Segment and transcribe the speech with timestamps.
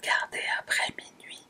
[0.00, 1.46] regarder après minuit.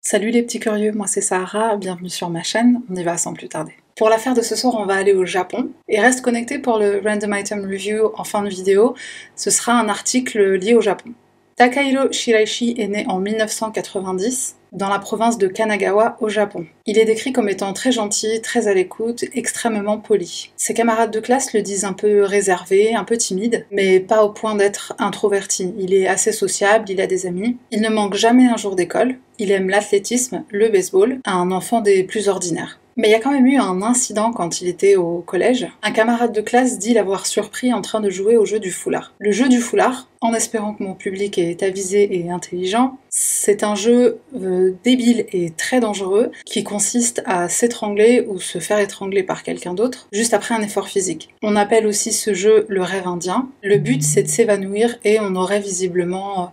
[0.00, 3.32] Salut les petits curieux, moi c'est Sarah, bienvenue sur ma chaîne, on y va sans
[3.32, 3.72] plus tarder.
[3.96, 7.00] Pour l'affaire de ce soir, on va aller au Japon et reste connecté pour le
[7.04, 8.94] Random Item Review en fin de vidéo,
[9.36, 11.12] ce sera un article lié au Japon.
[11.56, 16.66] Takahiro Shiraishi est né en 1990 dans la province de Kanagawa au Japon.
[16.86, 20.50] Il est décrit comme étant très gentil, très à l'écoute, extrêmement poli.
[20.56, 24.30] Ses camarades de classe le disent un peu réservé, un peu timide, mais pas au
[24.30, 25.74] point d'être introverti.
[25.78, 27.56] Il est assez sociable, il a des amis.
[27.70, 29.16] Il ne manque jamais un jour d'école.
[29.38, 32.78] Il aime l'athlétisme, le baseball, un enfant des plus ordinaires.
[32.96, 35.66] Mais il y a quand même eu un incident quand il était au collège.
[35.82, 39.12] Un camarade de classe dit l'avoir surpris en train de jouer au jeu du foulard.
[39.18, 43.74] Le jeu du foulard, en espérant que mon public est avisé et intelligent, c'est un
[43.74, 49.42] jeu euh, débile et très dangereux qui consiste à s'étrangler ou se faire étrangler par
[49.42, 51.34] quelqu'un d'autre juste après un effort physique.
[51.42, 53.48] On appelle aussi ce jeu le rêve indien.
[53.62, 56.52] Le but c'est de s'évanouir et on aurait visiblement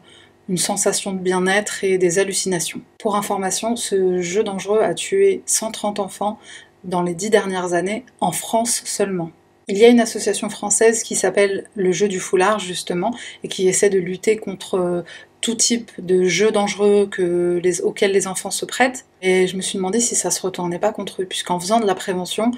[0.52, 2.82] une sensation de bien-être et des hallucinations.
[3.00, 6.38] Pour information, ce jeu dangereux a tué 130 enfants
[6.84, 9.32] dans les dix dernières années, en France seulement.
[9.70, 13.70] Il y a une association française qui s'appelle le jeu du foulard justement et qui
[13.70, 15.06] essaie de lutter contre
[15.42, 17.10] tout type de jeux dangereux
[17.84, 19.06] auxquels les enfants se prêtent.
[19.22, 21.86] Et je me suis demandé si ça se retournait pas contre eux, puisqu'en faisant de
[21.86, 22.52] la prévention,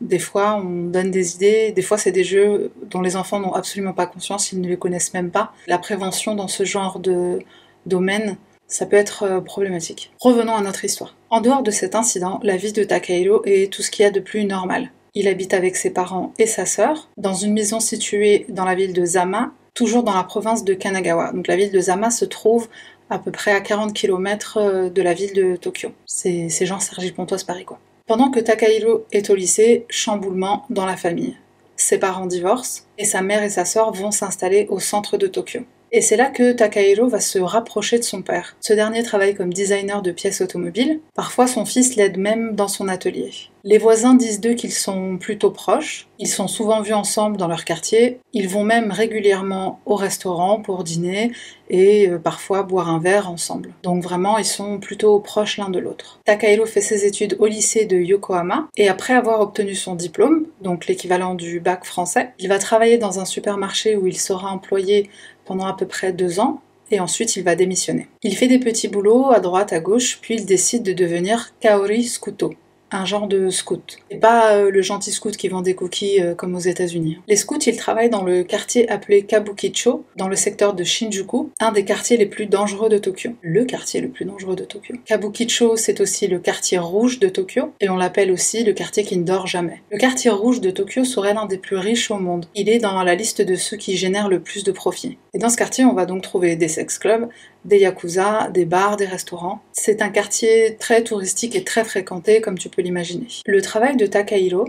[0.00, 1.72] des fois, on donne des idées.
[1.72, 4.76] Des fois, c'est des jeux dont les enfants n'ont absolument pas conscience, ils ne les
[4.76, 5.52] connaissent même pas.
[5.66, 7.40] La prévention dans ce genre de
[7.86, 8.36] domaine,
[8.68, 10.12] ça peut être euh, problématique.
[10.20, 11.16] Revenons à notre histoire.
[11.30, 14.10] En dehors de cet incident, la vie de Takahiro est tout ce qu'il y a
[14.10, 14.90] de plus normal.
[15.14, 18.92] Il habite avec ses parents et sa sœur dans une maison située dans la ville
[18.92, 21.30] de Zama, toujours dans la province de Kanagawa.
[21.30, 22.66] Donc la ville de Zama se trouve
[23.10, 25.90] à peu près à 40 km euh, de la ville de Tokyo.
[26.04, 27.64] C'est genre Sergi Pontoise Paris.
[28.08, 31.36] Pendant que Takahiro est au lycée, chamboulement dans la famille.
[31.76, 35.60] Ses parents divorcent et sa mère et sa sœur vont s'installer au centre de Tokyo.
[35.92, 38.56] Et c'est là que Takahiro va se rapprocher de son père.
[38.60, 40.98] Ce dernier travaille comme designer de pièces automobiles.
[41.14, 43.30] Parfois, son fils l'aide même dans son atelier.
[43.64, 46.08] Les voisins disent d'eux qu'ils sont plutôt proches.
[46.18, 48.20] Ils sont souvent vus ensemble dans leur quartier.
[48.32, 51.32] Ils vont même régulièrement au restaurant pour dîner
[51.70, 53.72] et euh, parfois boire un verre ensemble.
[53.82, 56.20] Donc vraiment, ils sont plutôt proches l'un de l'autre.
[56.24, 60.86] Takahiro fait ses études au lycée de Yokohama et après avoir obtenu son diplôme, donc
[60.86, 65.10] l'équivalent du bac français, il va travailler dans un supermarché où il sera employé
[65.44, 66.60] pendant à peu près deux ans,
[66.90, 68.08] et ensuite il va démissionner.
[68.22, 72.04] Il fait des petits boulots à droite, à gauche, puis il décide de devenir Kaori
[72.04, 72.54] Skuto,
[72.90, 73.98] un genre de scout.
[74.10, 77.18] Et pas euh, le gentil scout qui vend des cookies euh, comme aux États-Unis.
[77.26, 81.72] Les scouts, ils travaillent dans le quartier appelé Kabukicho, dans le secteur de Shinjuku, un
[81.72, 83.32] des quartiers les plus dangereux de Tokyo.
[83.42, 84.94] Le quartier le plus dangereux de Tokyo.
[85.04, 89.16] Kabukicho, c'est aussi le quartier rouge de Tokyo, et on l'appelle aussi le quartier qui
[89.16, 89.82] ne dort jamais.
[89.90, 92.46] Le quartier rouge de Tokyo serait l'un des plus riches au monde.
[92.54, 95.18] Il est dans la liste de ceux qui génèrent le plus de profits.
[95.34, 97.28] Et dans ce quartier, on va donc trouver des sex clubs,
[97.68, 99.60] des yakuza, des bars, des restaurants.
[99.72, 103.28] C'est un quartier très touristique et très fréquenté, comme tu peux l'imaginer.
[103.46, 104.66] Le travail de Takahiro,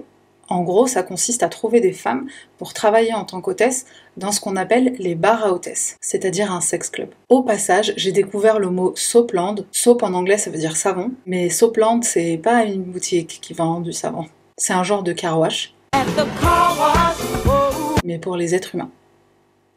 [0.49, 2.27] en gros, ça consiste à trouver des femmes
[2.57, 3.85] pour travailler en tant qu'hôtesse
[4.17, 7.09] dans ce qu'on appelle les bars à hôtesses, c'est-à-dire un sex club.
[7.29, 9.55] Au passage, j'ai découvert le mot soapland.
[9.71, 13.79] Soap en anglais, ça veut dire savon, mais soapland, c'est pas une boutique qui vend
[13.79, 14.25] du savon.
[14.57, 15.73] C'est un genre de car wash.
[18.03, 18.89] Mais pour les êtres humains.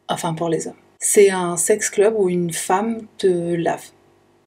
[0.09, 0.73] Enfin, pour les hommes
[1.03, 3.89] c'est un sex club où une femme te lave.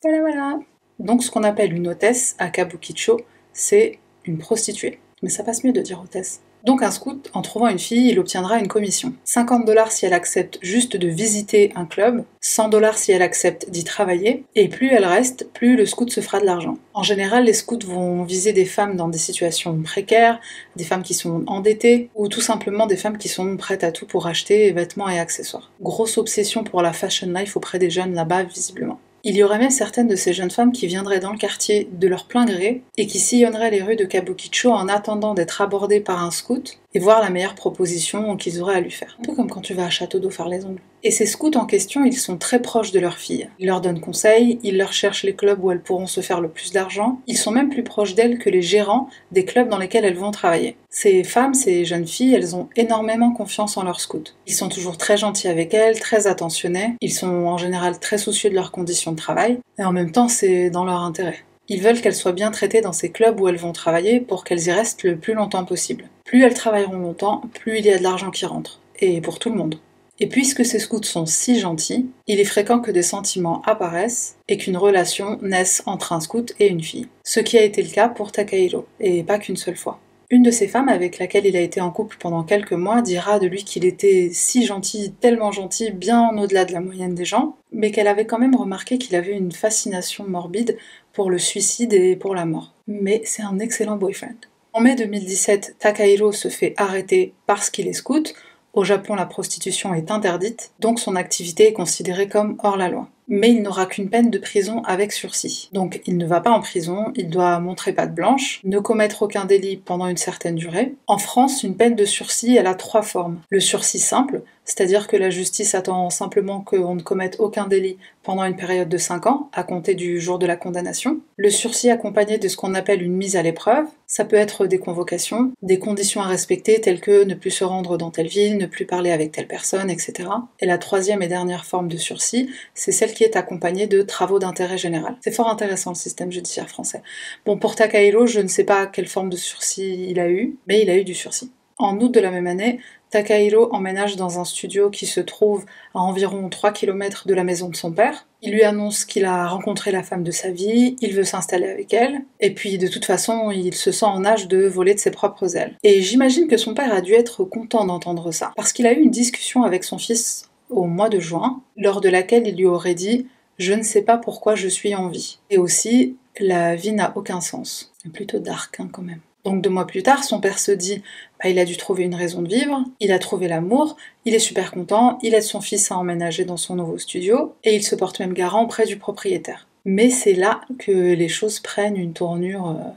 [0.03, 0.59] Voilà, voilà.
[0.99, 3.21] Donc ce qu'on appelle une hôtesse à Kabukicho,
[3.53, 4.99] c'est une prostituée.
[5.23, 6.41] Mais ça passe mieux de dire hôtesse.
[6.67, 9.13] Donc un scout, en trouvant une fille, il obtiendra une commission.
[9.23, 13.71] 50 dollars si elle accepte juste de visiter un club, 100 dollars si elle accepte
[13.71, 16.77] d'y travailler, et plus elle reste, plus le scout se fera de l'argent.
[16.93, 20.41] En général, les scouts vont viser des femmes dans des situations précaires,
[20.75, 24.07] des femmes qui sont endettées, ou tout simplement des femmes qui sont prêtes à tout
[24.07, 25.71] pour acheter vêtements et accessoires.
[25.81, 28.99] Grosse obsession pour la fashion life auprès des jeunes là-bas, visiblement.
[29.29, 32.07] Il y aurait même certaines de ces jeunes femmes qui viendraient dans le quartier de
[32.07, 36.23] leur plein gré et qui sillonneraient les rues de Kabukicho en attendant d'être abordées par
[36.23, 39.19] un scout et voir la meilleure proposition qu'ils auraient à lui faire.
[39.21, 40.81] Un peu comme quand tu vas à Château d'eau faire les ongles.
[41.03, 43.51] Et ces scouts en question, ils sont très proches de leurs filles.
[43.59, 46.49] Ils leur donnent conseil, ils leur cherchent les clubs où elles pourront se faire le
[46.49, 47.21] plus d'argent.
[47.27, 50.31] Ils sont même plus proches d'elles que les gérants des clubs dans lesquels elles vont
[50.31, 50.79] travailler.
[50.89, 54.33] Ces femmes, ces jeunes filles, elles ont énormément confiance en leurs scouts.
[54.47, 56.95] Ils sont toujours très gentils avec elles, très attentionnés.
[57.03, 59.59] Ils sont en général très soucieux de leurs conditions de travail.
[59.79, 61.45] Et en même temps, c'est dans leur intérêt.
[61.69, 64.69] Ils veulent qu'elles soient bien traitées dans ces clubs où elles vont travailler pour qu'elles
[64.69, 66.09] y restent le plus longtemps possible.
[66.27, 68.81] Plus elles travailleront longtemps, plus il y a de l'argent qui rentre.
[68.99, 69.79] Et pour tout le monde.
[70.19, 74.57] Et puisque ces scouts sont si gentils, il est fréquent que des sentiments apparaissent et
[74.57, 77.09] qu'une relation naisse entre un scout et une fille.
[77.23, 80.01] Ce qui a été le cas pour Takahiro, et pas qu'une seule fois.
[80.29, 83.39] Une de ces femmes avec laquelle il a été en couple pendant quelques mois dira
[83.39, 87.57] de lui qu'il était si gentil, tellement gentil, bien au-delà de la moyenne des gens,
[87.71, 90.79] mais qu'elle avait quand même remarqué qu'il avait une fascination morbide
[91.13, 92.75] pour le suicide et pour la mort.
[92.89, 94.35] Mais c'est un excellent boyfriend.
[94.77, 98.35] En mai 2017, Takahiro se fait arrêter parce qu'il est scout.
[98.75, 103.09] Au Japon, la prostitution est interdite, donc son activité est considérée comme hors la loi
[103.29, 105.69] mais il n'aura qu'une peine de prison avec sursis.
[105.73, 109.45] Donc il ne va pas en prison, il doit montrer patte blanche, ne commettre aucun
[109.45, 110.95] délit pendant une certaine durée.
[111.07, 113.41] En France, une peine de sursis, elle a trois formes.
[113.51, 118.45] Le sursis simple, c'est-à-dire que la justice attend simplement qu'on ne commette aucun délit pendant
[118.45, 121.21] une période de 5 ans, à compter du jour de la condamnation.
[121.37, 124.79] Le sursis accompagné de ce qu'on appelle une mise à l'épreuve, ça peut être des
[124.79, 128.67] convocations, des conditions à respecter telles que ne plus se rendre dans telle ville, ne
[128.67, 130.29] plus parler avec telle personne, etc.
[130.61, 134.41] Et la troisième et dernière forme de sursis, c'est celle qui est accompagnée de travaux
[134.41, 135.17] d'intérêt général.
[135.21, 137.03] C'est fort intéressant le système judiciaire français.
[137.45, 140.83] Bon, pour Takahiro, je ne sais pas quelle forme de sursis il a eu, mais
[140.83, 141.53] il a eu du sursis.
[141.79, 142.81] En août de la même année,
[143.11, 147.69] Takahiro emménage dans un studio qui se trouve à environ 3 km de la maison
[147.69, 148.27] de son père.
[148.41, 151.93] Il lui annonce qu'il a rencontré la femme de sa vie, il veut s'installer avec
[151.93, 155.11] elle, et puis de toute façon, il se sent en âge de voler de ses
[155.11, 155.77] propres ailes.
[155.83, 159.01] Et j'imagine que son père a dû être content d'entendre ça, parce qu'il a eu
[159.01, 162.95] une discussion avec son fils au mois de juin, lors de laquelle il lui aurait
[162.95, 163.27] dit
[163.59, 165.39] Je ne sais pas pourquoi je suis en vie.
[165.51, 167.93] Et aussi, la vie n'a aucun sens.
[168.13, 169.21] Plutôt dark hein, quand même.
[169.47, 171.03] Donc deux mois plus tard, son père se dit
[171.41, 174.41] bah, il a dû trouver une raison de vivre, il a trouvé l'amour, il est
[174.41, 177.95] super content, il aide son fils à emménager dans son nouveau studio, et il se
[177.95, 179.69] porte même garant auprès du propriétaire.
[179.85, 182.91] Mais c'est là que les choses prennent une tournure euh,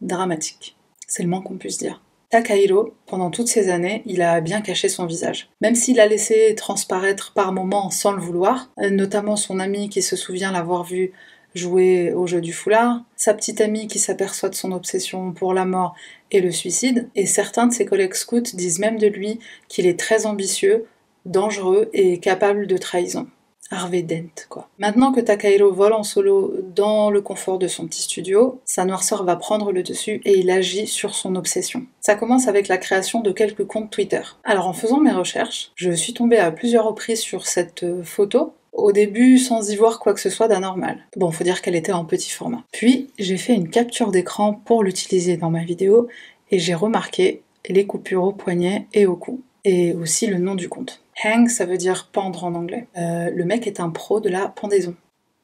[0.00, 0.74] dramatique.
[1.06, 2.02] C'est le moins qu'on puisse dire.
[2.30, 5.50] Takahiro, pendant toutes ces années, il a bien caché son visage.
[5.60, 10.02] Même s'il a laissé transparaître par moments sans le vouloir, euh, notamment son ami qui
[10.02, 11.12] se souvient l'avoir vu
[11.54, 15.64] jouer au jeu du foulard, sa petite amie qui s'aperçoit de son obsession pour la
[15.64, 15.94] mort
[16.30, 19.38] et le suicide, et certains de ses collègues scouts disent même de lui
[19.68, 20.86] qu'il est très ambitieux,
[21.26, 23.26] dangereux et capable de trahison.
[23.72, 24.68] Harvey Dent, quoi.
[24.78, 29.24] Maintenant que Takahiro vole en solo dans le confort de son petit studio, sa noirceur
[29.24, 31.86] va prendre le dessus et il agit sur son obsession.
[32.00, 34.22] Ça commence avec la création de quelques comptes Twitter.
[34.44, 38.92] Alors en faisant mes recherches, je suis tombée à plusieurs reprises sur cette photo au
[38.92, 40.98] début, sans y voir quoi que ce soit d'anormal.
[41.16, 42.64] Bon, faut dire qu'elle était en petit format.
[42.72, 46.08] Puis, j'ai fait une capture d'écran pour l'utiliser dans ma vidéo
[46.50, 49.42] et j'ai remarqué les coupures au poignet et au cou.
[49.64, 51.02] Et aussi le nom du compte.
[51.22, 52.88] Hang, ça veut dire pendre en anglais.
[52.96, 54.96] Euh, le mec est un pro de la pendaison.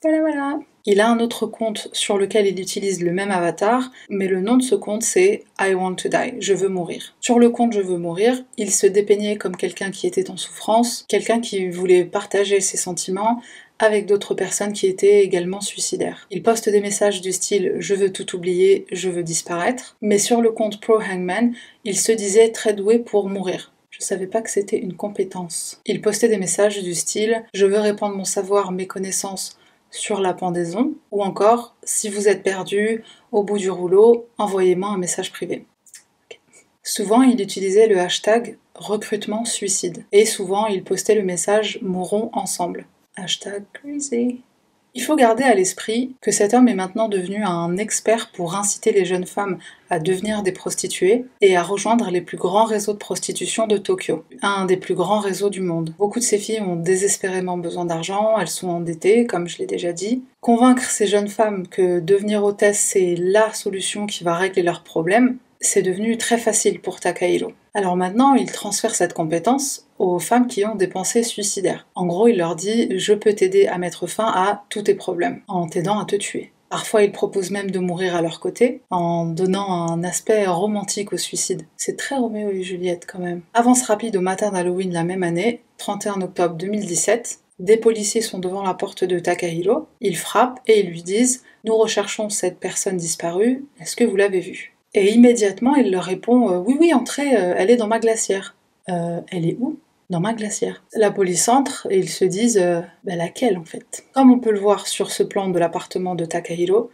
[0.02, 0.60] Voilà, voilà.
[0.86, 4.56] Il a un autre compte sur lequel il utilise le même avatar, mais le nom
[4.56, 7.16] de ce compte c'est I want to die, je veux mourir.
[7.20, 11.04] Sur le compte Je veux mourir, il se dépeignait comme quelqu'un qui était en souffrance,
[11.08, 13.42] quelqu'un qui voulait partager ses sentiments
[13.80, 16.28] avec d'autres personnes qui étaient également suicidaires.
[16.30, 20.40] Il poste des messages du style Je veux tout oublier, je veux disparaître, mais sur
[20.40, 21.52] le compte Pro Hangman,
[21.84, 23.72] il se disait très doué pour mourir.
[23.90, 25.80] Je savais pas que c'était une compétence.
[25.84, 29.57] Il postait des messages du style Je veux répandre mon savoir, mes connaissances
[29.90, 34.98] sur la pendaison, ou encore, si vous êtes perdu au bout du rouleau, envoyez-moi un
[34.98, 35.66] message privé.
[36.82, 42.86] Souvent, il utilisait le hashtag recrutement suicide, et souvent, il postait le message mourons ensemble.
[43.16, 44.42] Hashtag crazy.
[44.98, 48.90] Il faut garder à l'esprit que cet homme est maintenant devenu un expert pour inciter
[48.90, 49.58] les jeunes femmes
[49.90, 54.24] à devenir des prostituées et à rejoindre les plus grands réseaux de prostitution de Tokyo,
[54.42, 55.94] un des plus grands réseaux du monde.
[55.98, 59.92] Beaucoup de ces filles ont désespérément besoin d'argent, elles sont endettées, comme je l'ai déjà
[59.92, 60.24] dit.
[60.40, 65.36] Convaincre ces jeunes femmes que devenir hôtesse c'est la solution qui va régler leurs problèmes,
[65.60, 67.52] c'est devenu très facile pour Takahiro.
[67.74, 71.86] Alors maintenant, il transfère cette compétence aux femmes qui ont des pensées suicidaires.
[71.94, 75.42] En gros, il leur dit Je peux t'aider à mettre fin à tous tes problèmes,
[75.48, 76.52] en t'aidant à te tuer.
[76.70, 81.16] Parfois, il propose même de mourir à leur côté, en donnant un aspect romantique au
[81.16, 81.62] suicide.
[81.78, 83.40] C'est très Roméo et Juliette quand même.
[83.54, 88.62] Avance rapide au matin d'Halloween la même année, 31 octobre 2017, des policiers sont devant
[88.62, 93.64] la porte de Takahiro, ils frappent et ils lui disent Nous recherchons cette personne disparue,
[93.80, 94.77] est-ce que vous l'avez vue?
[94.94, 98.56] Et immédiatement, il leur répond euh, Oui, oui, entrez, euh, elle est dans ma glacière.
[98.88, 99.78] Euh, elle est où?
[100.10, 100.82] Dans ma glacière.
[100.94, 102.64] La police entre et ils se disent
[103.04, 104.06] bah, laquelle en fait?
[104.14, 106.90] Comme on peut le voir sur ce plan de l'appartement de Takahiro,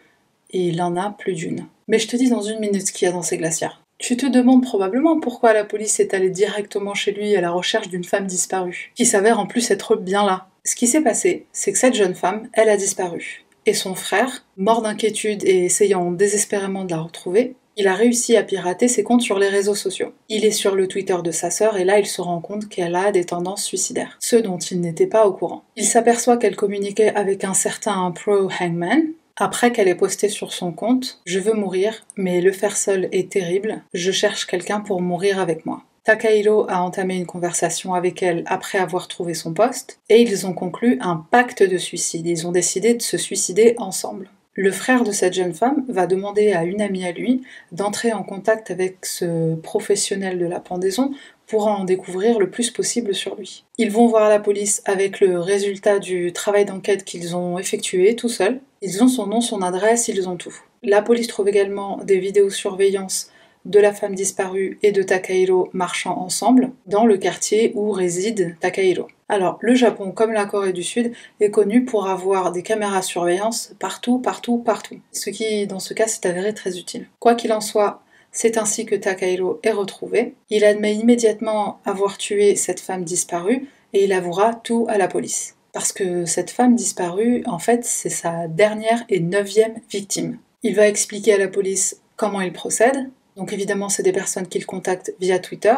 [0.50, 1.66] il en a plus d'une.
[1.86, 3.80] Mais je te dis dans une minute ce qu'il y a dans ces glacières.
[3.98, 7.88] Tu te demandes probablement pourquoi la police est allée directement chez lui à la recherche
[7.88, 10.48] d'une femme disparue, qui s'avère en plus être bien là.
[10.64, 13.44] Ce qui s'est passé, c'est que cette jeune femme, elle a disparu.
[13.66, 18.42] Et son frère, mort d'inquiétude et essayant désespérément de la retrouver, Il a réussi à
[18.42, 20.12] pirater ses comptes sur les réseaux sociaux.
[20.28, 22.94] Il est sur le Twitter de sa sœur et là il se rend compte qu'elle
[22.94, 25.64] a des tendances suicidaires, ce dont il n'était pas au courant.
[25.76, 29.02] Il s'aperçoit qu'elle communiquait avec un certain Pro Hangman,
[29.36, 33.32] après qu'elle ait posté sur son compte Je veux mourir, mais le faire seul est
[33.32, 35.82] terrible, je cherche quelqu'un pour mourir avec moi.
[36.04, 40.52] Takahiro a entamé une conversation avec elle après avoir trouvé son poste, et ils ont
[40.52, 42.26] conclu un pacte de suicide.
[42.26, 44.28] Ils ont décidé de se suicider ensemble.
[44.56, 47.42] Le frère de cette jeune femme va demander à une amie à lui
[47.72, 51.12] d'entrer en contact avec ce professionnel de la pendaison
[51.48, 53.64] pour en découvrir le plus possible sur lui.
[53.78, 58.28] Ils vont voir la police avec le résultat du travail d'enquête qu'ils ont effectué tout
[58.28, 58.60] seuls.
[58.80, 60.56] Ils ont son nom, son adresse, ils ont tout.
[60.84, 63.30] La police trouve également des vidéosurveillance
[63.64, 69.08] de la femme disparue et de Takahiro marchant ensemble dans le quartier où réside Takahiro.
[69.28, 73.74] Alors, le Japon, comme la Corée du Sud, est connu pour avoir des caméras surveillance
[73.78, 75.00] partout, partout, partout.
[75.12, 77.06] Ce qui, dans ce cas, s'est avéré très utile.
[77.20, 78.02] Quoi qu'il en soit,
[78.32, 80.34] c'est ainsi que Takahiro est retrouvé.
[80.50, 85.56] Il admet immédiatement avoir tué cette femme disparue et il avouera tout à la police.
[85.72, 90.38] Parce que cette femme disparue, en fait, c'est sa dernière et neuvième victime.
[90.62, 93.10] Il va expliquer à la police comment il procède.
[93.36, 95.76] Donc évidemment, c'est des personnes qu'il contacte via Twitter.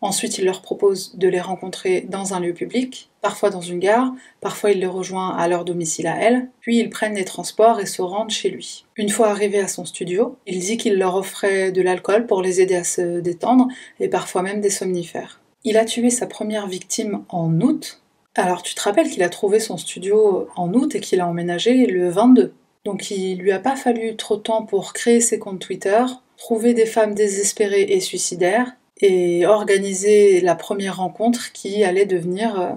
[0.00, 4.12] Ensuite, il leur propose de les rencontrer dans un lieu public, parfois dans une gare,
[4.40, 7.86] parfois il les rejoint à leur domicile à elle, puis ils prennent les transports et
[7.86, 8.84] se rendent chez lui.
[8.96, 12.60] Une fois arrivé à son studio, il dit qu'il leur offrait de l'alcool pour les
[12.60, 13.68] aider à se détendre
[13.98, 15.40] et parfois même des somnifères.
[15.64, 18.02] Il a tué sa première victime en août.
[18.34, 21.86] Alors tu te rappelles qu'il a trouvé son studio en août et qu'il a emménagé
[21.86, 22.52] le 22.
[22.84, 26.04] Donc il lui a pas fallu trop de temps pour créer ses comptes Twitter,
[26.36, 32.70] trouver des femmes désespérées et suicidaires, et organiser la première rencontre qui allait devenir euh,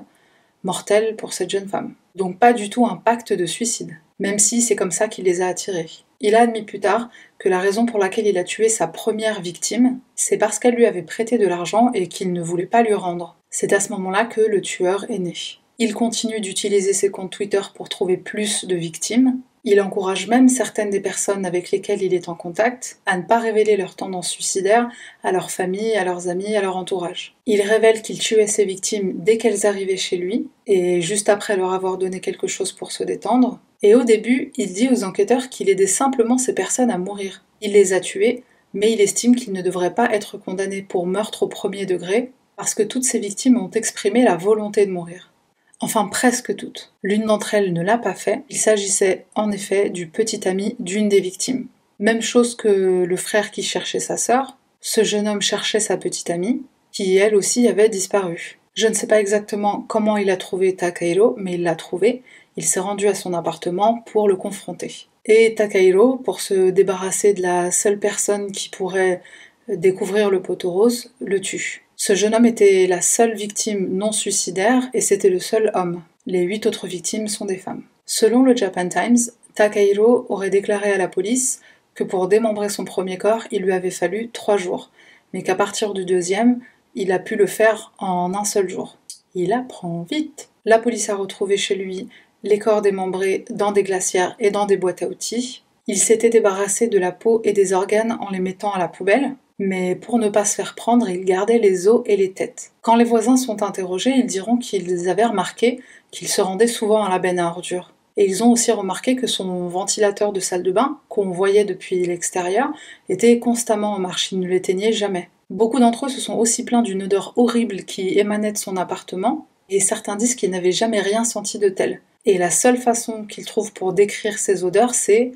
[0.64, 1.94] mortelle pour cette jeune femme.
[2.16, 5.42] Donc pas du tout un pacte de suicide, même si c'est comme ça qu'il les
[5.42, 5.90] a attirés.
[6.20, 9.42] Il a admis plus tard que la raison pour laquelle il a tué sa première
[9.42, 12.96] victime, c'est parce qu'elle lui avait prêté de l'argent et qu'il ne voulait pas lui
[12.96, 13.38] rendre.
[13.52, 15.36] C'est à ce moment-là que le tueur est né.
[15.78, 20.92] Il continue d'utiliser ses comptes Twitter pour trouver plus de victimes, il encourage même certaines
[20.92, 24.90] des personnes avec lesquelles il est en contact à ne pas révéler leurs tendances suicidaires
[25.26, 27.36] à leur famille, à leurs amis, à leur entourage.
[27.46, 31.74] Il révèle qu'il tuait ses victimes dès qu'elles arrivaient chez lui, et juste après leur
[31.74, 33.60] avoir donné quelque chose pour se détendre.
[33.84, 37.44] Et au début, il dit aux enquêteurs qu'il aidait simplement ces personnes à mourir.
[37.60, 41.44] Il les a tuées, mais il estime qu'il ne devrait pas être condamné pour meurtre
[41.44, 45.34] au premier degré, parce que toutes ces victimes ont exprimé la volonté de mourir
[45.80, 46.94] enfin presque toutes.
[47.04, 51.10] L'une d'entre elles ne l'a pas fait, il s'agissait en effet du petit ami d'une
[51.10, 51.68] des victimes.
[52.00, 56.30] Même chose que le frère qui cherchait sa sœur, ce jeune homme cherchait sa petite
[56.30, 58.60] amie, qui elle aussi avait disparu.
[58.76, 62.22] Je ne sais pas exactement comment il a trouvé Takahiro, mais il l'a trouvé.
[62.58, 65.08] Il s'est rendu à son appartement pour le confronter.
[65.26, 69.22] Et Takahiro, pour se débarrasser de la seule personne qui pourrait
[69.68, 71.87] découvrir le poteau rose, le tue.
[72.00, 76.04] Ce jeune homme était la seule victime non suicidaire et c'était le seul homme.
[76.28, 77.82] Les huit autres victimes sont des femmes.
[78.06, 79.18] Selon le Japan Times,
[79.56, 81.60] Takahiro aurait déclaré à la police
[81.96, 84.92] que pour démembrer son premier corps, il lui avait fallu trois jours,
[85.34, 86.60] mais qu'à partir du deuxième,
[86.94, 89.00] il a pu le faire en un seul jour.
[89.34, 90.50] Il apprend vite.
[90.66, 92.10] La police a retrouvé chez lui
[92.44, 95.64] les corps démembrés dans des glacières et dans des boîtes à outils.
[95.88, 99.36] Il s'était débarrassé de la peau et des organes en les mettant à la poubelle
[99.60, 102.72] mais pour ne pas se faire prendre, il gardait les os et les têtes.
[102.82, 105.80] Quand les voisins sont interrogés, ils diront qu'ils avaient remarqué
[106.12, 107.94] qu'il se rendait souvent à la benne à ordures.
[108.18, 112.04] Et ils ont aussi remarqué que son ventilateur de salle de bain, qu'on voyait depuis
[112.06, 112.70] l'extérieur,
[113.10, 115.30] était constamment en marche, il ne l'éteignait jamais.
[115.50, 119.48] Beaucoup d'entre eux se sont aussi plaints d'une odeur horrible qui émanait de son appartement,
[119.70, 122.02] et certains disent qu'ils n'avaient jamais rien senti de tel.
[122.26, 125.32] Et la seule façon qu'ils trouvent pour décrire ces odeurs, c'est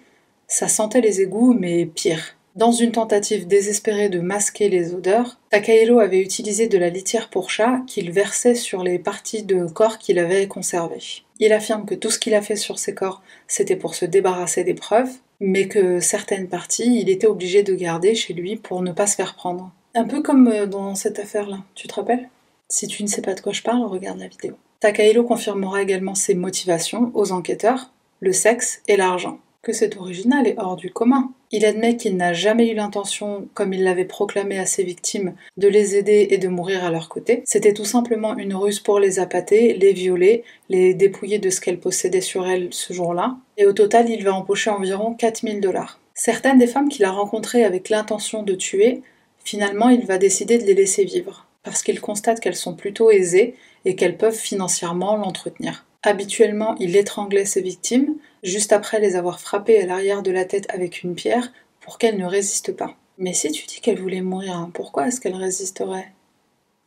[0.48, 2.36] ça sentait les égouts, mais pire.
[2.56, 7.50] Dans une tentative désespérée de masquer les odeurs, Takahiro avait utilisé de la litière pour
[7.50, 11.24] chat qu'il versait sur les parties de corps qu'il avait conservées.
[11.40, 14.66] Il affirme que tout ce qu'il a fait sur ces corps, c'était pour se débarrasser
[14.66, 18.92] des preuves, mais que certaines parties, il était obligé de garder chez lui pour ne
[18.92, 19.72] pas se faire prendre.
[19.96, 22.30] Un peu comme euh, dans cette affaire-là, tu te rappelles?
[22.68, 24.56] Si tu ne sais pas de quoi je parle, regarde la vidéo.
[24.82, 30.56] Takahiro confirmera également ses motivations aux enquêteurs, le sexe et l'argent que c'est original et
[30.58, 31.32] hors du commun.
[31.52, 35.68] Il admet qu'il n'a jamais eu l'intention, comme il l'avait proclamé à ses victimes, de
[35.68, 37.44] les aider et de mourir à leur côté.
[37.46, 41.80] C'était tout simplement une ruse pour les appâter, les violer, les dépouiller de ce qu'elles
[41.80, 43.38] possédaient sur elles ce jour-là.
[43.58, 46.00] Et au total, il va empocher environ 4000 dollars.
[46.14, 49.02] Certaines des femmes qu'il a rencontrées avec l'intention de tuer,
[49.44, 53.56] finalement, il va décider de les laisser vivre, parce qu'il constate qu'elles sont plutôt aisées
[53.86, 55.86] et qu'elles peuvent financièrement l'entretenir.
[56.04, 60.66] Habituellement, il étranglait ses victimes, juste après les avoir frappées à l'arrière de la tête
[60.70, 62.96] avec une pierre, pour qu'elles ne résistent pas.
[63.18, 66.12] Mais si tu dis qu'elle voulait mourir, hein, pourquoi est-ce qu'elle résisterait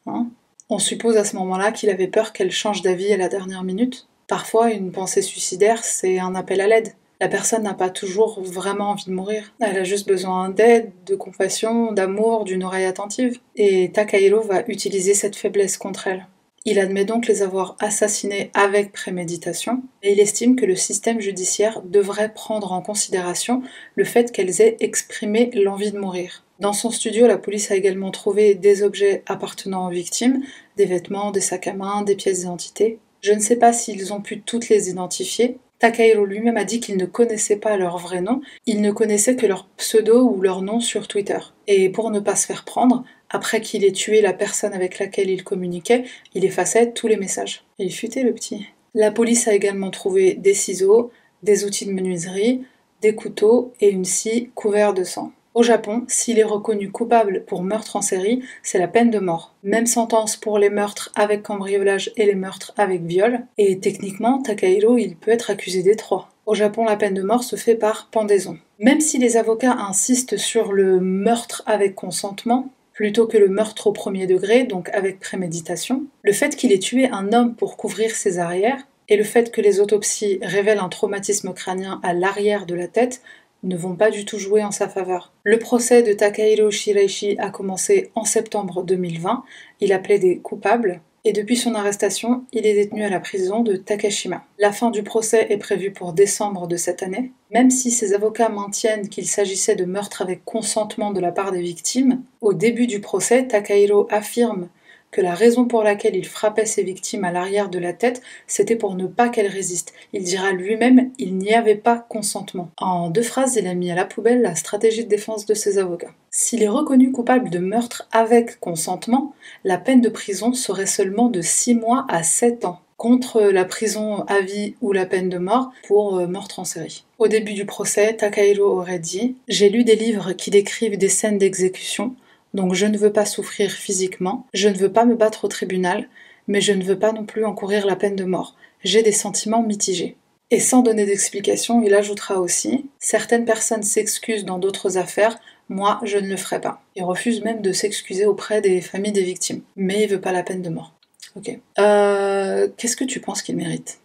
[0.07, 0.29] hein?
[0.71, 4.09] On suppose à ce moment-là qu'il avait peur qu'elle change d'avis à la dernière minute.
[4.27, 6.95] Parfois, une pensée suicidaire, c'est un appel à l'aide.
[7.21, 9.53] La personne n'a pas toujours vraiment envie de mourir.
[9.61, 13.39] Elle a juste besoin d'aide, de compassion, d'amour, d'une oreille attentive.
[13.57, 16.27] Et Takahiro va utiliser cette faiblesse contre elle.
[16.67, 21.83] Il admet donc les avoir assassinés avec préméditation et il estime que le système judiciaire
[21.83, 23.63] devrait prendre en considération
[23.97, 26.43] le fait qu'elles aient exprimé l'envie de mourir.
[26.61, 30.43] Dans son studio, la police a également trouvé des objets appartenant aux victimes,
[30.79, 32.99] des vêtements, des sacs à main, des pièces d'identité.
[33.21, 35.59] Je ne sais pas s'ils ont pu toutes les identifier.
[35.81, 39.45] Takahiro lui-même a dit qu'il ne connaissait pas leur vrai nom, il ne connaissait que
[39.45, 41.39] leur pseudo ou leur nom sur Twitter.
[41.67, 45.29] Et pour ne pas se faire prendre, après qu'il ait tué la personne avec laquelle
[45.29, 47.65] il communiquait, il effaçait tous les messages.
[47.81, 48.69] Il futait le petit.
[48.95, 51.11] La police a également trouvé des ciseaux,
[51.43, 52.63] des outils de menuiserie,
[53.03, 55.33] des couteaux et une scie couverte de sang.
[55.55, 59.57] Au Japon, s'il est reconnu coupable pour meurtre en série, c'est la peine de mort.
[59.65, 63.41] Même sentence pour les meurtres avec cambriolage et les meurtres avec viol.
[63.59, 66.29] Et techniquement, Takahiro, il peut être accusé des trois.
[66.47, 68.59] Au Japon, la peine de mort se fait par pendaison.
[68.79, 73.93] Même si les avocats insistent sur le meurtre avec consentement, plutôt que le meurtre au
[73.93, 76.05] premier degré, donc avec préméditation.
[76.23, 79.61] Le fait qu'il ait tué un homme pour couvrir ses arrières et le fait que
[79.61, 83.21] les autopsies révèlent un traumatisme crânien à l'arrière de la tête
[83.65, 85.33] ne vont pas du tout jouer en sa faveur.
[85.43, 89.43] Le procès de Takahiro Shiraishi a commencé en septembre 2020.
[89.81, 93.77] Il a plaidé coupable et depuis son arrestation, il est détenu à la prison de
[93.77, 94.45] Takashima.
[94.59, 97.33] La fin du procès est prévue pour décembre de cette année.
[97.51, 101.63] Même si ses avocats maintiennent qu'il s'agissait de meurtre avec consentement de la part des
[101.63, 104.69] victimes, au début du procès, Takahiro affirme
[105.15, 108.75] que la raison pour laquelle il frappait ses victimes à l'arrière de la tête, c'était
[108.75, 109.93] pour ne pas qu'elles résistent.
[110.13, 112.71] Il dira lui-même il n'y avait pas consentement.
[112.79, 115.79] En deux phrases, il a mis à la poubelle la stratégie de défense de ses
[115.79, 116.11] avocats.
[116.33, 121.43] S'il est reconnu coupable de meurtre avec consentement, la peine de prison serait seulement de
[121.43, 125.71] 6 mois à 7 ans contre la prison à vie ou la peine de mort
[125.87, 127.05] pour euh, meurtre en série.
[127.19, 131.39] Au début du procès, Takahiro aurait dit J'ai lu des livres qui décrivent des scènes
[131.39, 132.17] d'exécution
[132.55, 136.09] donc je ne veux pas souffrir physiquement, je ne veux pas me battre au tribunal,
[136.47, 138.57] mais je ne veux pas non plus encourir la peine de mort.
[138.83, 140.17] J'ai des sentiments mitigés.
[140.51, 146.19] Et sans donner d'explication, il ajoutera aussi Certaines personnes s'excusent dans d'autres affaires, moi je
[146.19, 146.83] ne le ferai pas.
[146.95, 149.63] Il refuse même de s'excuser auprès des familles des victimes.
[149.75, 150.95] Mais il veut pas la peine de mort.
[151.37, 151.59] Ok.
[151.79, 153.99] Euh, Qu'est-ce que tu penses qu'il mérite?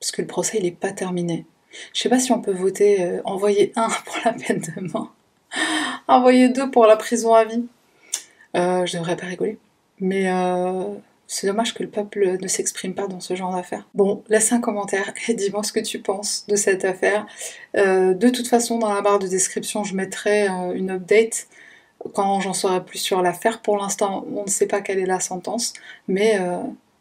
[0.00, 1.44] Parce que le procès il n'est pas terminé.
[1.92, 5.12] Je sais pas si on peut voter euh, envoyer un pour la peine de mort
[6.08, 7.64] Envoyer deux pour la prison à vie.
[8.56, 9.58] Euh, je devrais pas rigoler.
[10.00, 10.94] Mais euh,
[11.26, 13.86] c'est dommage que le peuple ne s'exprime pas dans ce genre d'affaires.
[13.94, 17.26] Bon, laisse un commentaire et dis-moi ce que tu penses de cette affaire.
[17.76, 21.48] Euh, de toute façon, dans la barre de description, je mettrai une update
[22.14, 23.60] quand j'en saurai plus sur l'affaire.
[23.62, 25.72] Pour l'instant, on ne sait pas quelle est la sentence,
[26.06, 26.38] mais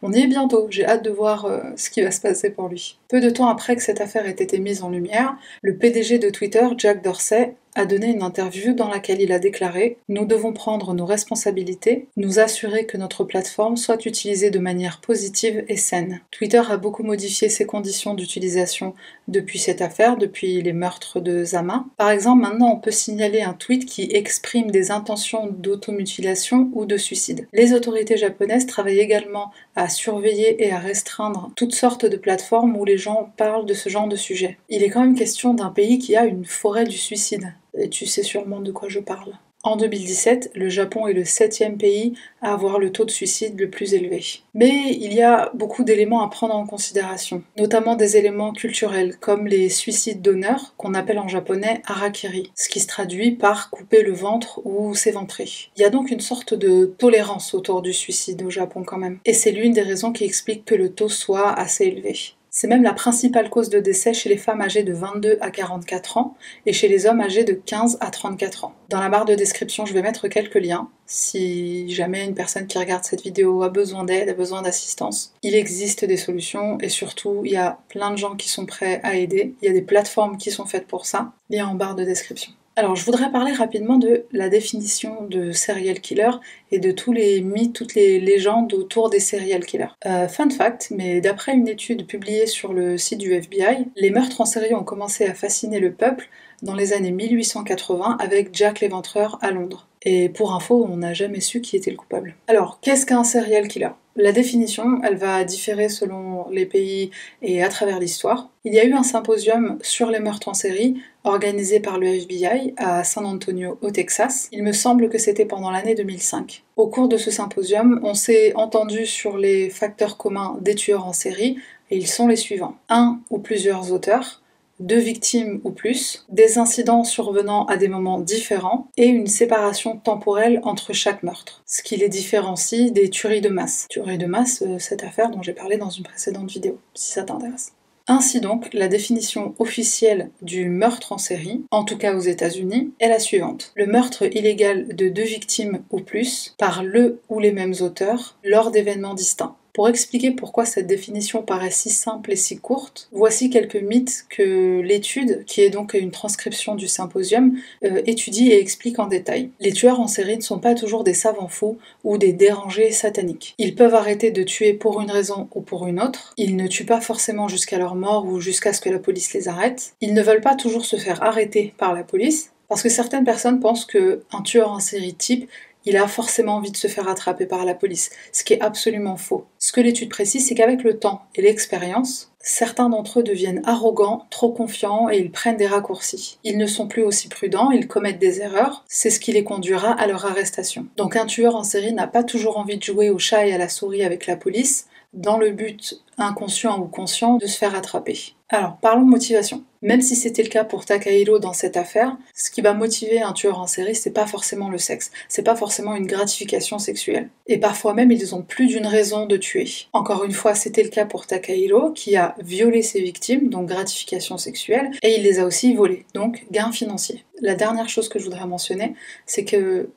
[0.02, 2.98] on y est bientôt, j'ai hâte de voir ce qui va se passer pour lui.
[3.08, 6.30] Peu de temps après que cette affaire ait été mise en lumière, le PDG de
[6.32, 10.94] Twitter, Jack Dorsey, a donné une interview dans laquelle il a déclaré Nous devons prendre
[10.94, 16.22] nos responsabilités, nous assurer que notre plateforme soit utilisée de manière positive et saine.
[16.32, 18.96] Twitter a beaucoup modifié ses conditions d'utilisation
[19.28, 21.86] depuis cette affaire, depuis les meurtres de Zama.
[21.98, 26.98] Par exemple, maintenant on peut signaler un tweet qui exprime des intentions d'automutilation ou de
[26.98, 27.48] suicide.
[27.54, 32.86] Les autorités japonaises travaillent également à surveiller et à restreindre toutes sortes de plateformes où
[32.86, 34.58] les gens parlent de ce genre de sujet.
[34.70, 37.54] Il est quand même question d'un pays qui a une forêt du suicide.
[37.78, 39.34] Et tu sais sûrement de quoi je parle.
[39.66, 43.68] En 2017, le Japon est le septième pays à avoir le taux de suicide le
[43.68, 44.24] plus élevé.
[44.54, 49.48] Mais il y a beaucoup d'éléments à prendre en considération, notamment des éléments culturels comme
[49.48, 54.14] les suicides d'honneur, qu'on appelle en japonais harakiri, ce qui se traduit par couper le
[54.14, 55.50] ventre ou s'éventrer.
[55.76, 59.18] Il y a donc une sorte de tolérance autour du suicide au Japon quand même.
[59.26, 62.36] Et c'est l'une des raisons qui explique que le taux soit assez élevé.
[62.58, 66.16] C'est même la principale cause de décès chez les femmes âgées de 22 à 44
[66.16, 68.74] ans et chez les hommes âgés de 15 à 34 ans.
[68.88, 70.88] Dans la barre de description, je vais mettre quelques liens.
[71.06, 75.54] Si jamais une personne qui regarde cette vidéo a besoin d'aide, a besoin d'assistance, il
[75.54, 79.16] existe des solutions et surtout, il y a plein de gens qui sont prêts à
[79.16, 79.54] aider.
[79.62, 81.34] Il y a des plateformes qui sont faites pour ça.
[81.50, 82.54] Lien en barre de description.
[82.78, 86.32] Alors, je voudrais parler rapidement de la définition de serial killer
[86.72, 89.96] et de tous les mythes, toutes les légendes autour des serial killers.
[90.06, 94.42] Euh, fun fact, mais d'après une étude publiée sur le site du FBI, les meurtres
[94.42, 96.28] en série ont commencé à fasciner le peuple
[96.62, 99.88] dans les années 1880 avec Jack l'Éventreur à Londres.
[100.04, 102.36] Et pour info, on n'a jamais su qui était le coupable.
[102.48, 103.90] Alors, qu'est-ce qu'un serial killer?
[104.18, 108.50] La définition, elle va différer selon les pays et à travers l'histoire.
[108.64, 112.76] Il y a eu un symposium sur les meurtres en série organisé par le FBI
[112.78, 114.48] à San Antonio au Texas.
[114.54, 116.64] Il me semble que c'était pendant l'année 2005.
[116.78, 121.14] Au cours de ce symposium, on s'est entendu sur les facteurs communs des tueurs en
[121.14, 121.58] série
[121.92, 122.78] et ils sont les suivants.
[122.88, 124.42] Un ou plusieurs auteurs,
[124.80, 130.60] deux victimes ou plus, des incidents survenant à des moments différents et une séparation temporelle
[130.64, 133.88] entre chaque meurtre, ce qui les différencie des tueries de masse.
[133.90, 137.24] Tueries de masse, euh, cette affaire dont j'ai parlé dans une précédente vidéo, si ça
[137.24, 137.74] t'intéresse.
[138.08, 143.10] Ainsi donc, la définition officielle du meurtre en série, en tout cas aux États-Unis, est
[143.10, 143.72] la suivante.
[143.76, 148.70] Le meurtre illégal de deux victimes ou plus par le ou les mêmes auteurs lors
[148.70, 149.56] d'événements distincts.
[149.76, 154.80] Pour expliquer pourquoi cette définition paraît si simple et si courte, voici quelques mythes que
[154.80, 159.50] l'étude, qui est donc une transcription du symposium, euh, étudie et explique en détail.
[159.60, 163.54] Les tueurs en série ne sont pas toujours des savants fous ou des dérangés sataniques.
[163.58, 166.34] Ils peuvent arrêter de tuer pour une raison ou pour une autre.
[166.38, 169.50] Ils ne tuent pas forcément jusqu'à leur mort ou jusqu'à ce que la police les
[169.50, 169.94] arrête.
[170.00, 173.60] Ils ne veulent pas toujours se faire arrêter par la police, parce que certaines personnes
[173.60, 175.50] pensent qu'un tueur en série type
[175.86, 179.18] il a forcément envie de se faire attraper par la police, ce qui est absolument
[179.18, 179.46] faux.
[179.60, 184.26] Ce que l'étude précise, c'est qu'avec le temps et l'expérience, certains d'entre eux deviennent arrogants,
[184.30, 186.38] trop confiants et ils prennent des raccourcis.
[186.44, 189.92] Ils ne sont plus aussi prudents, ils commettent des erreurs, c'est ce qui les conduira
[189.92, 190.88] à leur arrestation.
[190.98, 193.58] Donc un tueur en série n'a pas toujours envie de jouer au chat et à
[193.58, 198.36] la souris avec la police, dans le but inconscient ou conscient de se faire attraper.
[198.50, 199.64] Alors, parlons motivation.
[199.86, 203.34] Même si c'était le cas pour Takahiro dans cette affaire, ce qui va motiver un
[203.34, 207.30] tueur en série, c'est pas forcément le sexe, c'est pas forcément une gratification sexuelle.
[207.46, 209.70] Et parfois même, ils ont plus d'une raison de tuer.
[209.94, 214.40] Encore une fois, c'était le cas pour Takahiro, qui a violé ses victimes, donc gratification
[214.40, 217.24] sexuelle, et il les a aussi volées, donc gain financier.
[217.42, 218.96] La dernière chose que je voudrais mentionner,
[219.28, 219.92] c'est que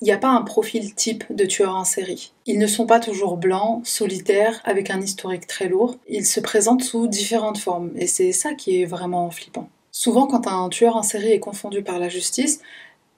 [0.00, 2.32] il n'y a pas un profil type de tueur en série.
[2.46, 5.96] Ils ne sont pas toujours blancs, solitaires, avec un historique très lourd.
[6.08, 9.68] Ils se présentent sous différentes formes, et c'est ça qui est vraiment flippant.
[9.90, 12.60] Souvent, quand un tueur en série est confondu par la justice,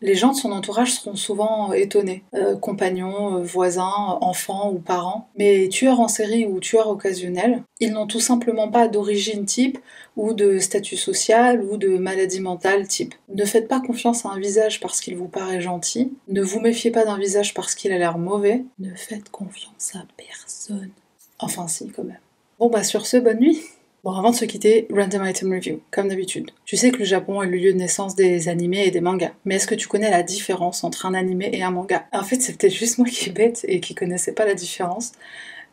[0.03, 5.29] les gens de son entourage seront souvent étonnés, euh, compagnons, euh, voisins, enfants ou parents.
[5.37, 9.79] Mais tueurs en série ou tueurs occasionnels, ils n'ont tout simplement pas d'origine type
[10.21, 13.15] ou de statut social ou de maladie mentale type.
[13.35, 16.91] Ne faites pas confiance à un visage parce qu'il vous paraît gentil, ne vous méfiez
[16.91, 20.91] pas d'un visage parce qu'il a l'air mauvais, ne faites confiance à personne.
[21.39, 22.21] Enfin si, quand même.
[22.59, 23.63] Bon bah sur ce, bonne nuit
[24.05, 26.51] Bon, avant de se quitter, Random Item Review, comme d'habitude.
[26.65, 29.33] Tu sais que le Japon est le lieu de naissance des animés et des mangas,
[29.45, 32.07] mais est-ce que tu connais la différence entre un animé et un manga?
[32.13, 35.13] En fait, c'est peut-être juste moi qui est bête et qui connaissais pas la différence,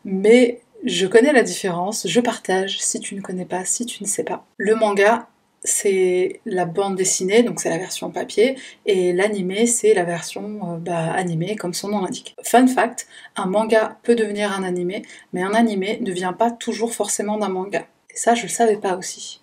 [0.04, 4.08] mais je connais la différence, je partage si tu ne connais pas, si tu ne
[4.08, 4.44] sais pas.
[4.56, 5.28] Le manga,
[5.64, 10.76] c'est la bande dessinée, donc c'est la version papier, et l'animé, c'est la version euh,
[10.78, 12.36] bah, animée, comme son nom l'indique.
[12.44, 16.94] Fun fact, un manga peut devenir un animé, mais un animé ne vient pas toujours
[16.94, 17.86] forcément d'un manga.
[18.10, 19.42] Et ça, je le savais pas aussi.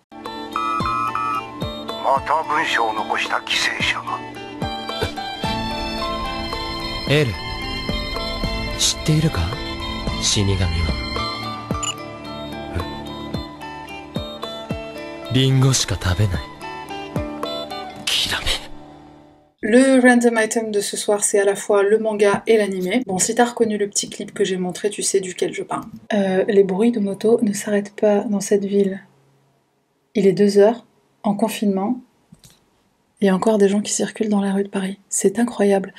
[10.60, 10.95] ま
[15.35, 16.51] リンゴしか食べない
[19.63, 23.03] Le random item de ce soir, c'est à la fois le manga et l'animé.
[23.07, 25.85] Bon, si t'as reconnu le petit clip que j'ai montré, tu sais duquel je parle.
[26.15, 29.03] Euh, les bruits de moto ne s'arrêtent pas dans cette ville.
[30.15, 30.87] Il est 2 heures,
[31.25, 32.01] en confinement.
[33.21, 34.99] Il y a encore des gens qui circulent dans la rue de Paris.
[35.11, 35.93] C'est incroyable.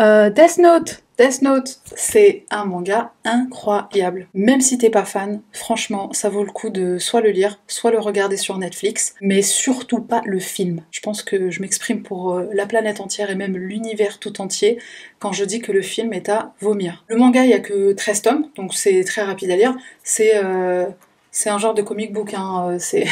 [0.00, 4.28] Euh, Death Note Death Note, c'est un manga incroyable.
[4.34, 7.90] Même si t'es pas fan, franchement, ça vaut le coup de soit le lire, soit
[7.90, 10.82] le regarder sur Netflix, mais surtout pas le film.
[10.90, 14.78] Je pense que je m'exprime pour euh, la planète entière et même l'univers tout entier
[15.20, 17.06] quand je dis que le film est à vomir.
[17.08, 19.74] Le manga, il y a que 13 tomes, donc c'est très rapide à lire.
[20.02, 20.86] C'est euh,
[21.46, 23.06] un genre de comic book, hein, c'est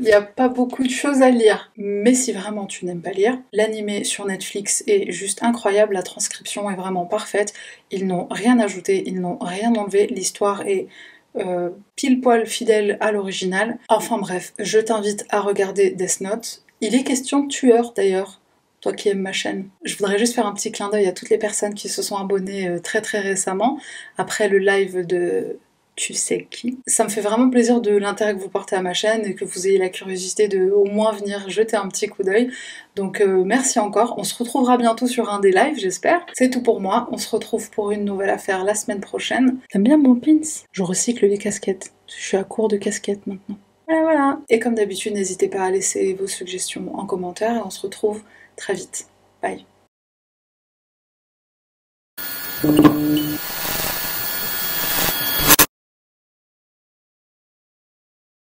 [0.00, 1.70] il n'y a pas beaucoup de choses à lire.
[1.76, 6.70] Mais si vraiment tu n'aimes pas lire, l'animé sur Netflix est juste incroyable, la transcription
[6.70, 7.52] est vraiment parfaite,
[7.90, 10.88] ils n'ont rien ajouté, ils n'ont rien enlevé, l'histoire est
[11.36, 13.78] euh, pile poil fidèle à l'original.
[13.90, 16.62] Enfin bref, je t'invite à regarder Death Note.
[16.80, 18.40] Il est question de tueur d'ailleurs,
[18.80, 19.68] toi qui aimes ma chaîne.
[19.84, 22.16] Je voudrais juste faire un petit clin d'œil à toutes les personnes qui se sont
[22.16, 23.78] abonnées euh, très très récemment,
[24.16, 25.58] après le live de
[26.00, 26.78] tu sais qui.
[26.86, 29.44] Ça me fait vraiment plaisir de l'intérêt que vous portez à ma chaîne et que
[29.44, 32.50] vous ayez la curiosité de au moins venir jeter un petit coup d'œil.
[32.96, 34.14] Donc euh, merci encore.
[34.16, 36.24] On se retrouvera bientôt sur un des lives, j'espère.
[36.32, 37.06] C'est tout pour moi.
[37.12, 39.58] On se retrouve pour une nouvelle affaire la semaine prochaine.
[39.70, 40.40] T'aimes bien mon pins?
[40.72, 41.92] Je recycle les casquettes.
[42.06, 43.58] Je suis à court de casquettes maintenant.
[43.86, 44.38] Voilà, voilà.
[44.48, 48.22] Et comme d'habitude, n'hésitez pas à laisser vos suggestions en commentaire et on se retrouve
[48.56, 49.06] très vite.
[49.42, 49.66] Bye.